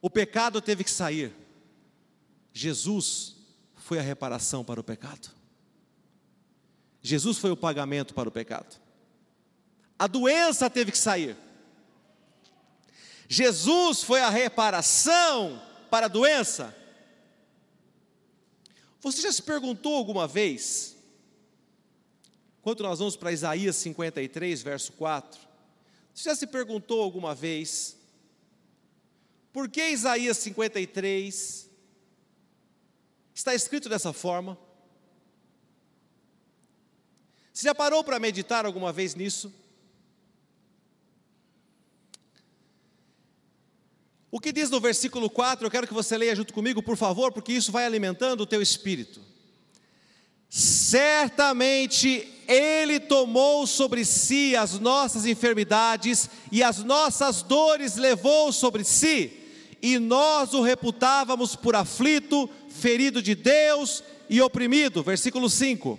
[0.00, 1.34] O pecado teve que sair.
[2.52, 3.34] Jesus
[3.74, 5.28] foi a reparação para o pecado.
[7.00, 8.80] Jesus foi o pagamento para o pecado.
[10.02, 11.36] A doença teve que sair.
[13.28, 16.76] Jesus foi a reparação para a doença.
[19.00, 20.96] Você já se perguntou alguma vez,
[22.62, 25.40] quando nós vamos para Isaías 53, verso 4,
[26.12, 27.96] você já se perguntou alguma vez,
[29.52, 31.70] por que Isaías 53
[33.32, 34.58] está escrito dessa forma?
[37.52, 39.61] Você já parou para meditar alguma vez nisso?
[44.34, 47.30] O que diz no versículo 4, eu quero que você leia junto comigo, por favor,
[47.30, 49.20] porque isso vai alimentando o teu espírito.
[50.48, 59.38] Certamente Ele tomou sobre si as nossas enfermidades e as nossas dores levou sobre si,
[59.82, 65.02] e nós o reputávamos por aflito, ferido de Deus e oprimido.
[65.02, 65.98] Versículo 5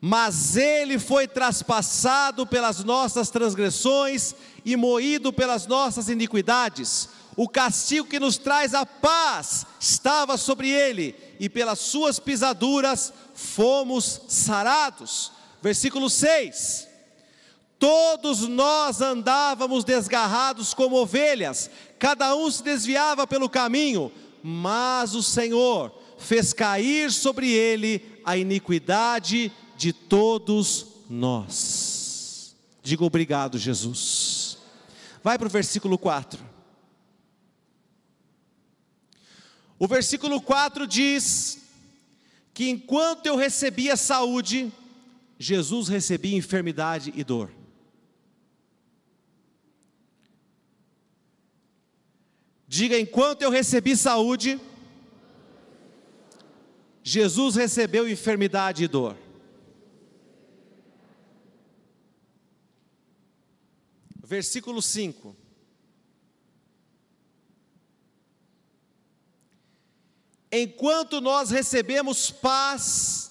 [0.00, 4.32] mas ele foi traspassado pelas nossas transgressões
[4.64, 11.14] e moído pelas nossas iniquidades o castigo que nos traz a paz estava sobre ele,
[11.38, 15.30] e pelas suas pisaduras fomos sarados.
[15.62, 16.88] Versículo 6:
[17.78, 24.10] Todos nós andávamos desgarrados como ovelhas, cada um se desviava pelo caminho,
[24.42, 32.56] mas o Senhor fez cair sobre ele a iniquidade de todos nós.
[32.82, 34.58] Diga obrigado, Jesus.
[35.22, 36.47] Vai para o versículo 4.
[39.78, 41.62] O versículo 4 diz
[42.52, 44.72] que enquanto eu recebia saúde,
[45.38, 47.52] Jesus recebia enfermidade e dor.
[52.66, 54.60] Diga, enquanto eu recebi saúde,
[57.02, 59.16] Jesus recebeu enfermidade e dor.
[64.22, 65.47] Versículo 5.
[70.50, 73.30] Enquanto nós recebemos paz,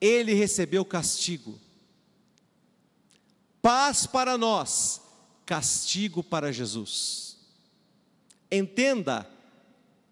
[0.00, 1.58] ele recebeu castigo.
[3.62, 5.00] Paz para nós,
[5.44, 7.36] castigo para Jesus.
[8.50, 9.28] Entenda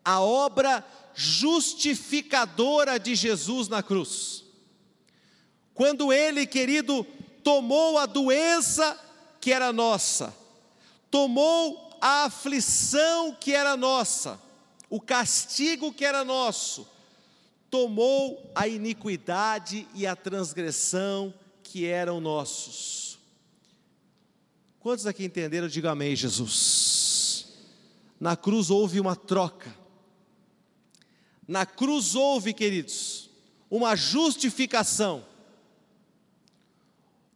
[0.04, 4.44] a obra justificadora de Jesus na cruz.
[5.74, 7.04] Quando ele, querido,
[7.42, 8.98] tomou a doença
[9.40, 10.34] que era nossa,
[11.10, 14.40] tomou a aflição que era nossa,
[14.88, 16.86] o castigo que era nosso,
[17.70, 23.18] tomou a iniquidade e a transgressão que eram nossos.
[24.80, 25.68] Quantos aqui entenderam?
[25.68, 27.46] Diga amém, Jesus.
[28.20, 29.74] Na cruz houve uma troca.
[31.46, 33.28] Na cruz houve, queridos,
[33.70, 35.24] uma justificação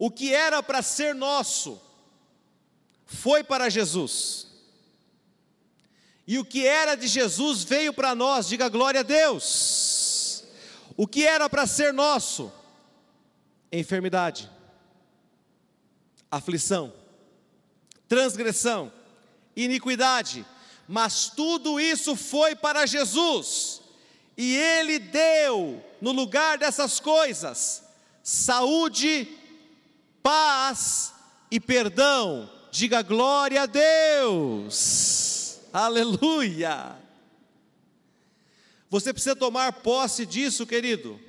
[0.00, 1.78] o que era para ser nosso
[3.04, 4.46] foi para Jesus.
[6.30, 10.44] E o que era de Jesus veio para nós, diga glória a Deus.
[10.96, 12.52] O que era para ser nosso?
[13.72, 14.48] Enfermidade,
[16.30, 16.92] aflição,
[18.06, 18.92] transgressão,
[19.56, 20.46] iniquidade,
[20.86, 23.80] mas tudo isso foi para Jesus,
[24.36, 27.82] e Ele deu, no lugar dessas coisas,
[28.22, 29.26] saúde
[30.22, 31.12] paz
[31.50, 32.48] e perdão.
[32.70, 35.39] Diga glória a Deus.
[35.72, 36.96] Aleluia.
[38.88, 41.20] Você precisa tomar posse disso, querido.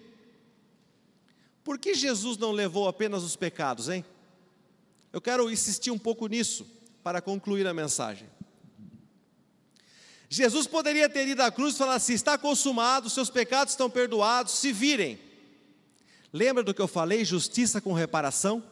[1.64, 4.04] Por que Jesus não levou apenas os pecados, hein?
[5.14, 6.66] Eu quero insistir um pouco nisso
[7.04, 8.28] para concluir a mensagem.
[10.28, 14.54] Jesus poderia ter ido à cruz e falar assim: está consumado, seus pecados estão perdoados,
[14.54, 15.20] se virem.
[16.34, 17.26] Lembra do que eu falei?
[17.26, 18.64] Justiça com reparação?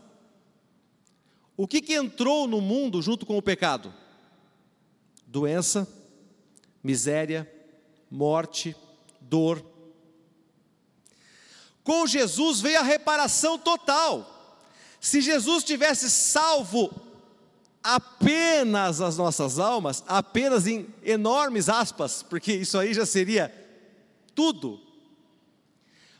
[1.58, 3.94] O que, que entrou no mundo junto com o pecado?
[5.32, 5.88] Doença,
[6.84, 7.48] miséria,
[8.10, 8.76] morte,
[9.22, 9.64] dor.
[11.84, 14.58] Com Jesus veio a reparação total.
[15.00, 16.90] Se Jesus tivesse salvo
[17.84, 23.54] apenas as nossas almas, apenas em enormes aspas, porque isso aí já seria
[24.34, 24.82] tudo,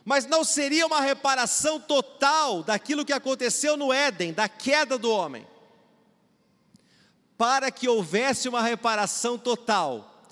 [0.04, 5.49] mas não seria uma reparação total daquilo que aconteceu no Éden, da queda do homem.
[7.40, 10.22] Para que houvesse uma reparação total,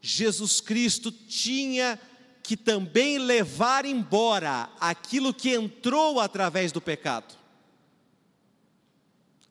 [0.00, 2.00] Jesus Cristo tinha
[2.42, 7.34] que também levar embora aquilo que entrou através do pecado.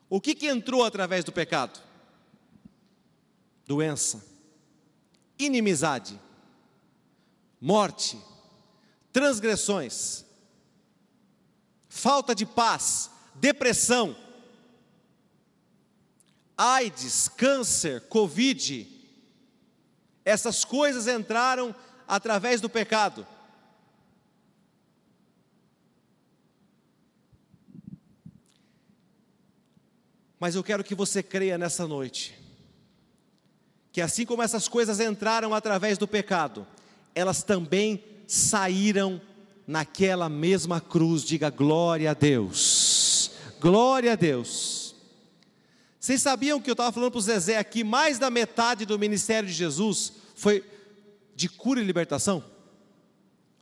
[0.09, 1.79] O que, que entrou através do pecado?
[3.67, 4.25] Doença,
[5.37, 6.19] inimizade,
[7.61, 8.17] morte,
[9.13, 10.25] transgressões,
[11.87, 14.24] falta de paz, depressão,
[16.57, 18.87] AIDS, câncer, Covid,
[20.23, 21.75] essas coisas entraram
[22.07, 23.25] através do pecado.
[30.39, 32.37] Mas eu quero que você creia nessa noite,
[33.91, 36.67] que assim como essas coisas entraram através do pecado,
[37.13, 39.21] elas também saíram
[39.65, 41.23] naquela mesma cruz.
[41.23, 43.31] Diga glória a Deus.
[43.59, 44.74] Glória a Deus.
[46.05, 49.49] Vocês sabiam que eu estava falando para o Zezé aqui, mais da metade do ministério
[49.49, 50.63] de Jesus foi
[51.35, 52.43] de cura e libertação?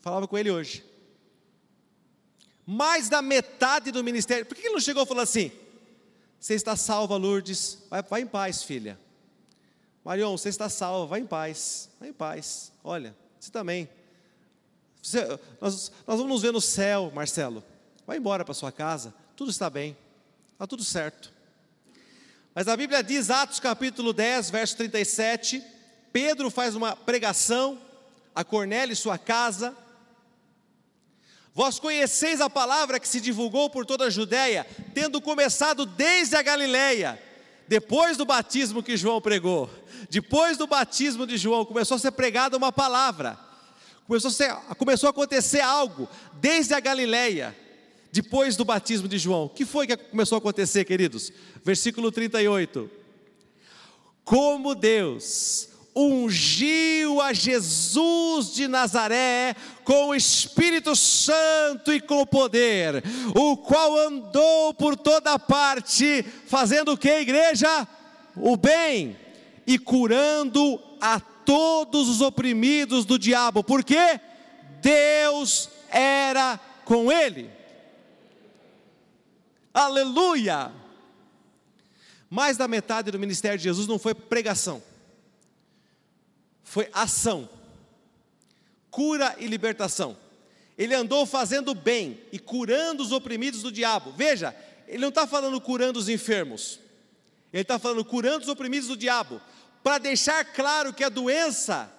[0.02, 0.84] Falava com ele hoje.
[2.66, 4.46] Mais da metade do ministério.
[4.46, 5.54] Por que ele não chegou e falou assim?
[6.38, 7.78] Você está salva, Lourdes.
[7.90, 9.00] Vai, vai em paz, filha.
[10.04, 11.90] Marion, você está salva, vai em paz.
[11.98, 12.74] Vai em paz.
[12.84, 13.88] Olha, você também.
[15.02, 17.64] Você, nós, nós vamos nos ver no céu, Marcelo.
[18.06, 19.96] Vai embora para sua casa, tudo está bem,
[20.52, 21.32] está tudo certo.
[22.56, 25.64] Mas a Bíblia diz, Atos capítulo 10, verso 37,
[26.12, 27.80] Pedro faz uma pregação
[28.36, 29.76] a Cornélio e sua casa.
[31.54, 36.42] Vós conheceis a palavra que se divulgou por toda a Judéia, tendo começado desde a
[36.42, 37.22] Galileia,
[37.68, 39.70] depois do batismo que João pregou.
[40.10, 43.40] Depois do batismo de João, começou a ser pregada uma palavra
[44.08, 47.56] Começou a, ser, começou a acontecer algo desde a Galileia,
[48.14, 49.46] depois do batismo de João.
[49.46, 51.34] O que foi que começou a acontecer, queridos?
[51.66, 52.88] Versículo 38.
[54.24, 63.04] Como Deus ungiu a Jesus de Nazaré com o Espírito Santo e com poder,
[63.36, 67.88] o qual andou por toda parte, fazendo o que, igreja?
[68.36, 69.18] O bem
[69.66, 74.20] e curando a todos os oprimidos do diabo, porque
[74.84, 77.50] Deus era com ele.
[79.74, 80.72] Aleluia!
[82.30, 84.82] Mais da metade do ministério de Jesus não foi pregação,
[86.64, 87.50] foi ação.
[88.90, 90.16] cura e libertação.
[90.78, 94.12] Ele andou fazendo bem e curando os oprimidos do diabo.
[94.12, 94.56] Veja,
[94.88, 96.80] ele não está falando curando os enfermos,
[97.52, 99.42] ele está falando curando os oprimidos do diabo,
[99.84, 101.92] para deixar claro que a doença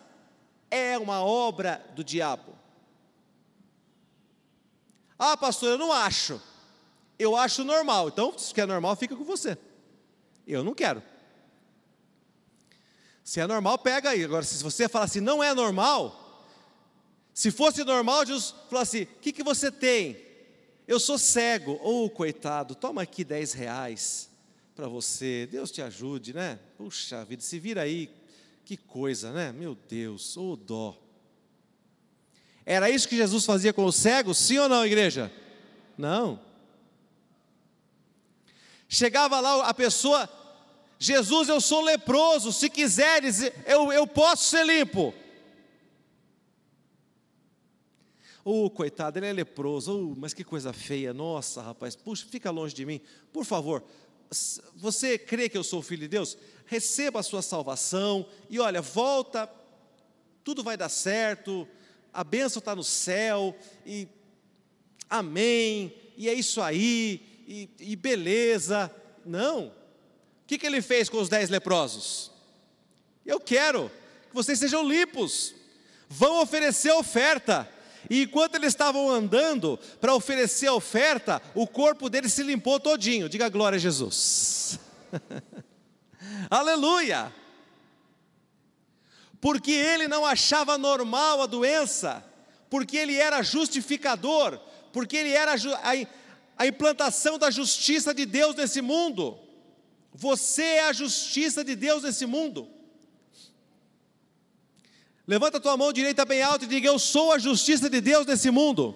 [0.70, 2.57] é uma obra do diabo.
[5.18, 6.41] Ah, pastor, eu não acho.
[7.19, 8.09] Eu acho normal.
[8.09, 9.57] Então, se quer normal, fica com você.
[10.47, 11.03] Eu não quero.
[13.23, 14.23] Se é normal, pega aí.
[14.23, 16.47] Agora, se você falar assim, não é normal,
[17.33, 20.23] se fosse normal, Jesus falou assim: o que, que você tem?
[20.87, 21.81] Eu sou cego.
[21.83, 24.31] Oh, coitado, toma aqui 10 reais
[24.77, 25.49] para você.
[25.51, 26.59] Deus te ajude, né?
[26.77, 28.11] Puxa vida, se vira aí.
[28.65, 29.53] Que coisa, né?
[29.53, 30.99] Meu Deus, ô oh, dó.
[32.65, 34.39] Era isso que Jesus fazia com os cegos?
[34.39, 35.31] Sim ou não, igreja?
[35.99, 36.41] Não.
[38.95, 40.30] Chegava lá a pessoa,
[41.01, 45.12] Jesus, eu sou leproso, se quiseres, eu, eu posso ser limpo.
[48.45, 52.72] Oh, coitado, ele é leproso, oh, mas que coisa feia, nossa, rapaz, puxa, fica longe
[52.72, 53.01] de mim,
[53.32, 53.82] por favor.
[54.76, 56.38] Você crê que eu sou filho de Deus?
[56.64, 59.51] Receba a sua salvação e olha, volta,
[60.45, 61.66] tudo vai dar certo,
[62.12, 64.07] a bênção está no céu, e
[65.11, 68.90] amém, e é isso aí, e, e beleza.
[69.24, 69.72] Não, o
[70.47, 72.30] que, que ele fez com os dez leprosos?
[73.24, 73.90] Eu quero
[74.28, 75.55] que vocês sejam limpos,
[76.09, 77.68] vão oferecer oferta.
[78.11, 83.28] E enquanto eles estavam andando para oferecer a oferta, o corpo deles se limpou todinho.
[83.28, 84.78] Diga glória a Jesus.
[86.51, 87.32] Aleluia!
[89.40, 92.24] Porque ele não achava normal a doença,
[92.68, 94.59] porque ele era justificador,
[94.92, 95.55] porque ele era
[96.57, 99.39] a, implantação da justiça de Deus nesse mundo.
[100.13, 102.69] Você é a justiça de Deus nesse mundo.
[105.27, 108.27] Levanta a tua mão direita bem alta e diga: Eu sou a justiça de Deus
[108.27, 108.95] nesse mundo.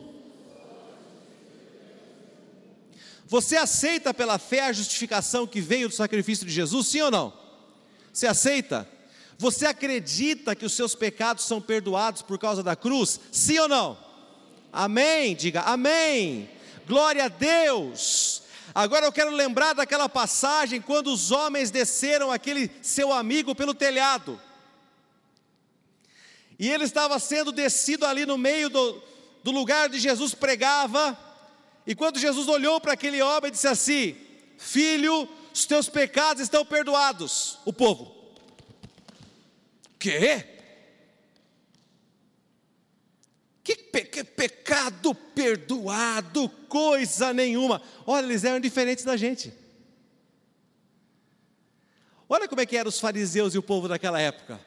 [3.27, 7.33] Você aceita pela fé a justificação que veio do sacrifício de Jesus, sim ou não?
[8.13, 8.89] Você aceita?
[9.37, 13.21] Você acredita que os seus pecados são perdoados por causa da cruz?
[13.31, 13.99] Sim ou não?
[14.73, 15.37] Amém.
[15.37, 16.49] Diga amém.
[16.89, 18.43] Glória a Deus.
[18.74, 24.41] Agora eu quero lembrar daquela passagem quando os homens desceram aquele seu amigo pelo telhado.
[26.59, 29.03] E ele estava sendo descido ali no meio do,
[29.45, 31.16] do lugar onde Jesus pregava.
[31.86, 34.16] E quando Jesus olhou para aquele homem disse assim:
[34.57, 37.59] Filho, os teus pecados estão perdoados.
[37.66, 38.14] O povo,
[39.99, 40.58] quê?
[43.69, 47.83] Que, pe que pecado perdoado, coisa nenhuma.
[48.07, 49.53] Olha, eles eram diferentes da gente.
[52.27, 54.59] Olha como é que eram os fariseus e o povo daquela época.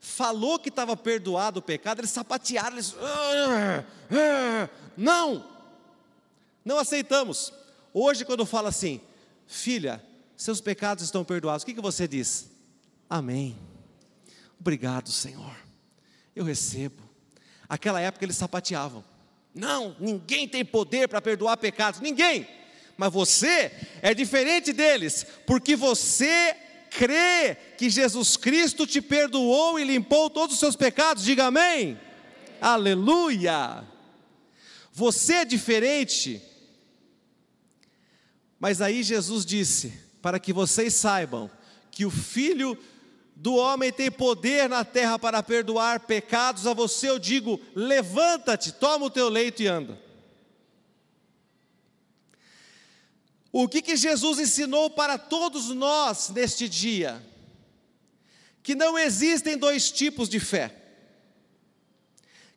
[0.00, 2.96] Falou que estava perdoado o pecado, eles sapatearam, eles.
[3.00, 5.48] Ah, ah, não,
[6.64, 7.52] não aceitamos.
[7.94, 9.00] Hoje, quando fala assim,
[9.46, 10.04] filha,
[10.36, 12.50] seus pecados estão perdoados, o que, que você diz?
[13.08, 13.56] Amém.
[14.58, 15.54] Obrigado, Senhor.
[16.34, 17.01] Eu recebo.
[17.72, 19.02] Aquela época eles sapateavam.
[19.54, 22.46] Não, ninguém tem poder para perdoar pecados, ninguém.
[22.98, 26.54] Mas você é diferente deles, porque você
[26.90, 31.24] crê que Jesus Cristo te perdoou e limpou todos os seus pecados.
[31.24, 31.62] Diga amém.
[31.62, 32.00] amém.
[32.60, 33.82] Aleluia.
[34.92, 36.42] Você é diferente.
[38.60, 41.50] Mas aí Jesus disse: para que vocês saibam
[41.90, 42.76] que o Filho
[43.42, 49.06] do homem tem poder na terra para perdoar pecados, a você eu digo: levanta-te, toma
[49.06, 49.98] o teu leito e anda.
[53.50, 57.20] O que, que Jesus ensinou para todos nós neste dia?
[58.62, 60.72] Que não existem dois tipos de fé.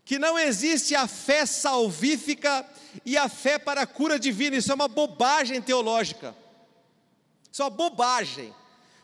[0.06, 2.64] Que não existe a fé salvífica
[3.04, 4.56] e a fé para a cura divina.
[4.56, 6.36] Isso é uma bobagem teológica.
[7.52, 8.54] Isso é uma bobagem.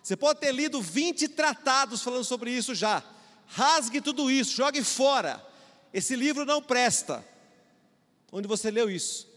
[0.01, 3.03] Você pode ter lido 20 tratados falando sobre isso já.
[3.47, 5.45] Rasgue tudo isso, jogue fora.
[5.93, 7.23] Esse livro não presta.
[8.31, 9.27] Onde você leu isso?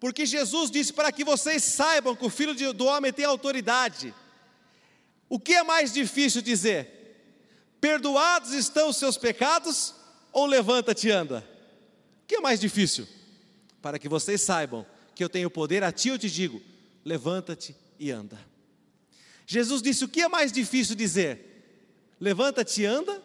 [0.00, 4.14] Porque Jesus disse para que vocês saibam que o Filho do Homem tem autoridade.
[5.28, 6.96] O que é mais difícil dizer?
[7.80, 9.94] Perdoados estão os seus pecados
[10.32, 11.46] ou levanta-te e anda?
[12.22, 13.06] O que é mais difícil?
[13.80, 16.60] Para que vocês saibam que eu tenho poder, a ti eu te digo:
[17.04, 18.38] levanta-te e anda.
[19.46, 21.46] Jesus disse: O que é mais difícil dizer?
[22.20, 23.22] Levanta-te e anda,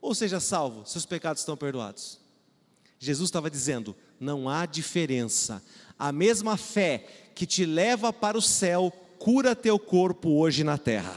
[0.00, 2.20] ou seja salvo, seus pecados estão perdoados.
[2.98, 5.62] Jesus estava dizendo: não há diferença.
[5.98, 11.14] A mesma fé que te leva para o céu cura teu corpo hoje na terra.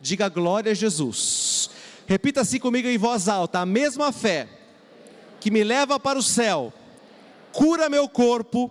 [0.00, 1.70] Diga glória a Jesus.
[2.06, 4.48] Repita assim comigo em voz alta: a mesma fé
[5.40, 6.72] que me leva para o céu,
[7.52, 8.70] cura meu corpo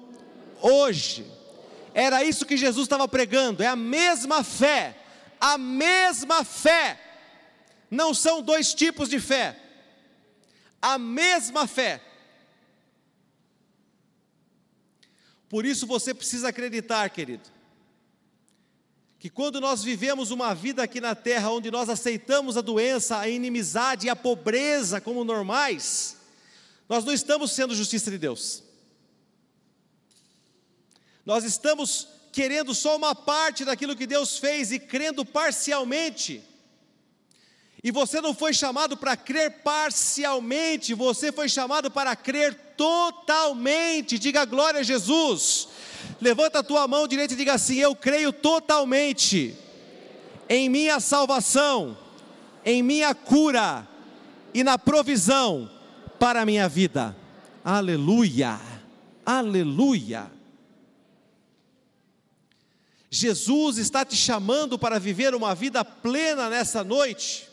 [0.62, 1.26] hoje.
[2.00, 4.96] Era isso que Jesus estava pregando, é a mesma fé,
[5.38, 6.98] a mesma fé.
[7.92, 9.60] Não são dois tipos de fé,
[10.82, 12.02] a mesma fé.
[15.50, 17.50] Por isso você precisa acreditar, querido,
[19.20, 23.28] que quando nós vivemos uma vida aqui na terra onde nós aceitamos a doença, a
[23.28, 26.16] inimizade e a pobreza como normais,
[26.88, 28.69] nós não estamos sendo justiça de Deus.
[31.30, 36.42] Nós estamos querendo só uma parte daquilo que Deus fez e crendo parcialmente.
[37.84, 44.18] E você não foi chamado para crer parcialmente, você foi chamado para crer totalmente.
[44.18, 45.68] Diga glória a Jesus.
[46.20, 49.56] Levanta a tua mão direita e diga assim: Eu creio totalmente
[50.50, 51.96] em minha salvação,
[52.66, 53.88] em minha cura
[54.52, 55.70] e na provisão
[56.18, 57.16] para a minha vida.
[57.64, 58.60] Aleluia,
[59.24, 60.39] aleluia.
[63.10, 67.48] Jesus está te chamando para viver uma vida plena nessa noite.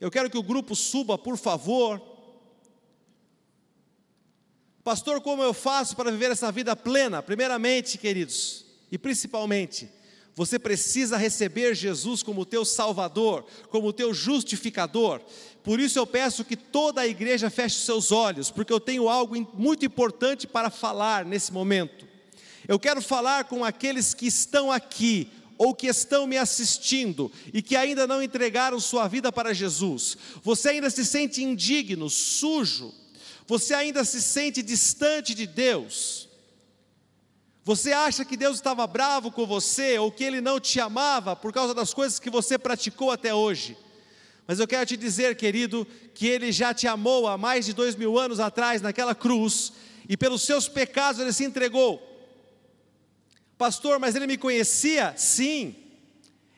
[0.00, 2.00] Eu quero que o grupo suba, por favor.
[4.84, 7.22] Pastor, como eu faço para viver essa vida plena?
[7.22, 9.90] Primeiramente, queridos, e principalmente,
[10.34, 15.20] você precisa receber Jesus como teu Salvador, como teu justificador.
[15.62, 19.34] Por isso eu peço que toda a igreja feche seus olhos, porque eu tenho algo
[19.54, 22.09] muito importante para falar nesse momento.
[22.70, 27.74] Eu quero falar com aqueles que estão aqui ou que estão me assistindo e que
[27.74, 30.16] ainda não entregaram sua vida para Jesus.
[30.44, 32.94] Você ainda se sente indigno, sujo,
[33.44, 36.28] você ainda se sente distante de Deus.
[37.64, 41.52] Você acha que Deus estava bravo com você ou que Ele não te amava por
[41.52, 43.76] causa das coisas que você praticou até hoje.
[44.46, 47.96] Mas eu quero te dizer, querido, que Ele já te amou há mais de dois
[47.96, 49.72] mil anos atrás naquela cruz
[50.08, 52.09] e pelos seus pecados Ele se entregou.
[53.60, 55.12] Pastor, mas Ele me conhecia?
[55.18, 55.76] Sim,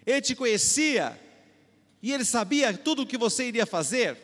[0.07, 1.21] Ele te conhecia?
[2.01, 4.17] E Ele sabia tudo o que você iria fazer,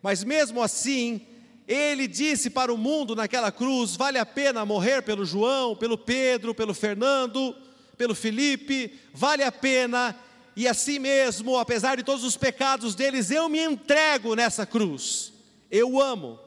[0.00, 1.26] mas mesmo assim,
[1.68, 6.54] ele disse para o mundo naquela cruz: vale a pena morrer pelo João, pelo Pedro,
[6.54, 7.54] pelo Fernando,
[7.98, 10.18] pelo Felipe, vale a pena,
[10.56, 15.34] e assim mesmo, apesar de todos os pecados deles, eu me entrego nessa cruz,
[15.70, 16.38] eu amo.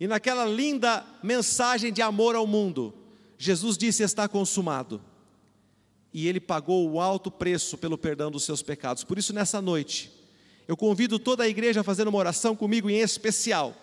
[0.00, 2.99] E naquela linda mensagem de amor ao mundo,
[3.42, 5.00] Jesus disse: está consumado.
[6.12, 9.02] E ele pagou o alto preço pelo perdão dos seus pecados.
[9.02, 10.12] Por isso, nessa noite,
[10.68, 13.74] eu convido toda a igreja a fazer uma oração comigo, em especial,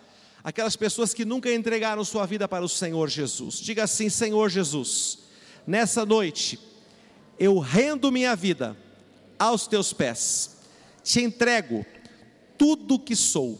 [0.44, 3.58] aquelas pessoas que nunca entregaram sua vida para o Senhor Jesus.
[3.58, 5.24] Diga assim: Senhor Jesus,
[5.66, 6.56] nessa noite,
[7.36, 8.76] eu rendo minha vida
[9.36, 10.58] aos teus pés,
[11.02, 11.84] te entrego
[12.56, 13.58] tudo o que sou.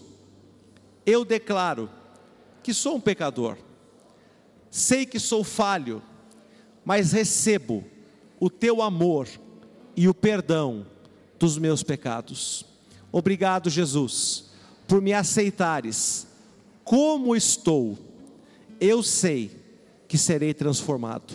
[1.05, 1.91] Eu declaro
[2.63, 3.57] que sou um pecador,
[4.71, 6.03] sei que sou falho,
[6.85, 7.85] mas recebo
[8.41, 9.29] o teu amor
[9.97, 10.87] e o perdão
[11.39, 12.65] dos meus pecados.
[13.11, 14.51] Obrigado, Jesus,
[14.87, 16.27] por me aceitares
[16.85, 17.99] como estou.
[18.81, 19.51] Eu sei
[20.07, 21.35] que serei transformado.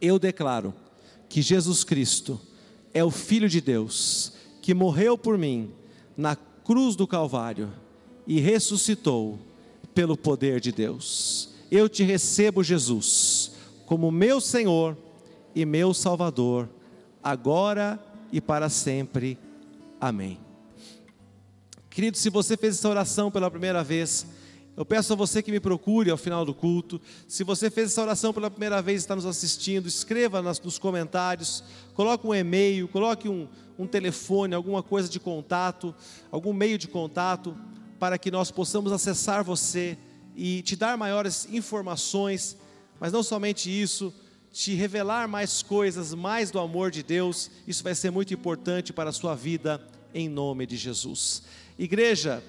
[0.00, 0.72] Eu declaro
[1.28, 2.40] que Jesus Cristo
[2.94, 5.72] é o Filho de Deus, que morreu por mim
[6.16, 7.72] na cruz do Calvário
[8.26, 9.38] e ressuscitou
[9.92, 11.55] pelo poder de Deus.
[11.70, 13.52] Eu te recebo, Jesus,
[13.86, 14.96] como meu Senhor
[15.54, 16.68] e meu Salvador,
[17.22, 17.98] agora
[18.30, 19.36] e para sempre.
[20.00, 20.38] Amém.
[21.90, 24.26] Querido, se você fez essa oração pela primeira vez,
[24.76, 27.00] eu peço a você que me procure ao final do culto.
[27.26, 31.64] Se você fez essa oração pela primeira vez e está nos assistindo, escreva nos comentários,
[31.94, 35.94] coloque um e-mail, coloque um, um telefone, alguma coisa de contato,
[36.30, 37.56] algum meio de contato,
[37.98, 39.98] para que nós possamos acessar você
[40.36, 42.56] e te dar maiores informações,
[43.00, 44.12] mas não somente isso,
[44.52, 47.50] te revelar mais coisas, mais do amor de Deus.
[47.66, 49.80] Isso vai ser muito importante para a sua vida,
[50.14, 51.42] em nome de Jesus.
[51.78, 52.42] Igreja,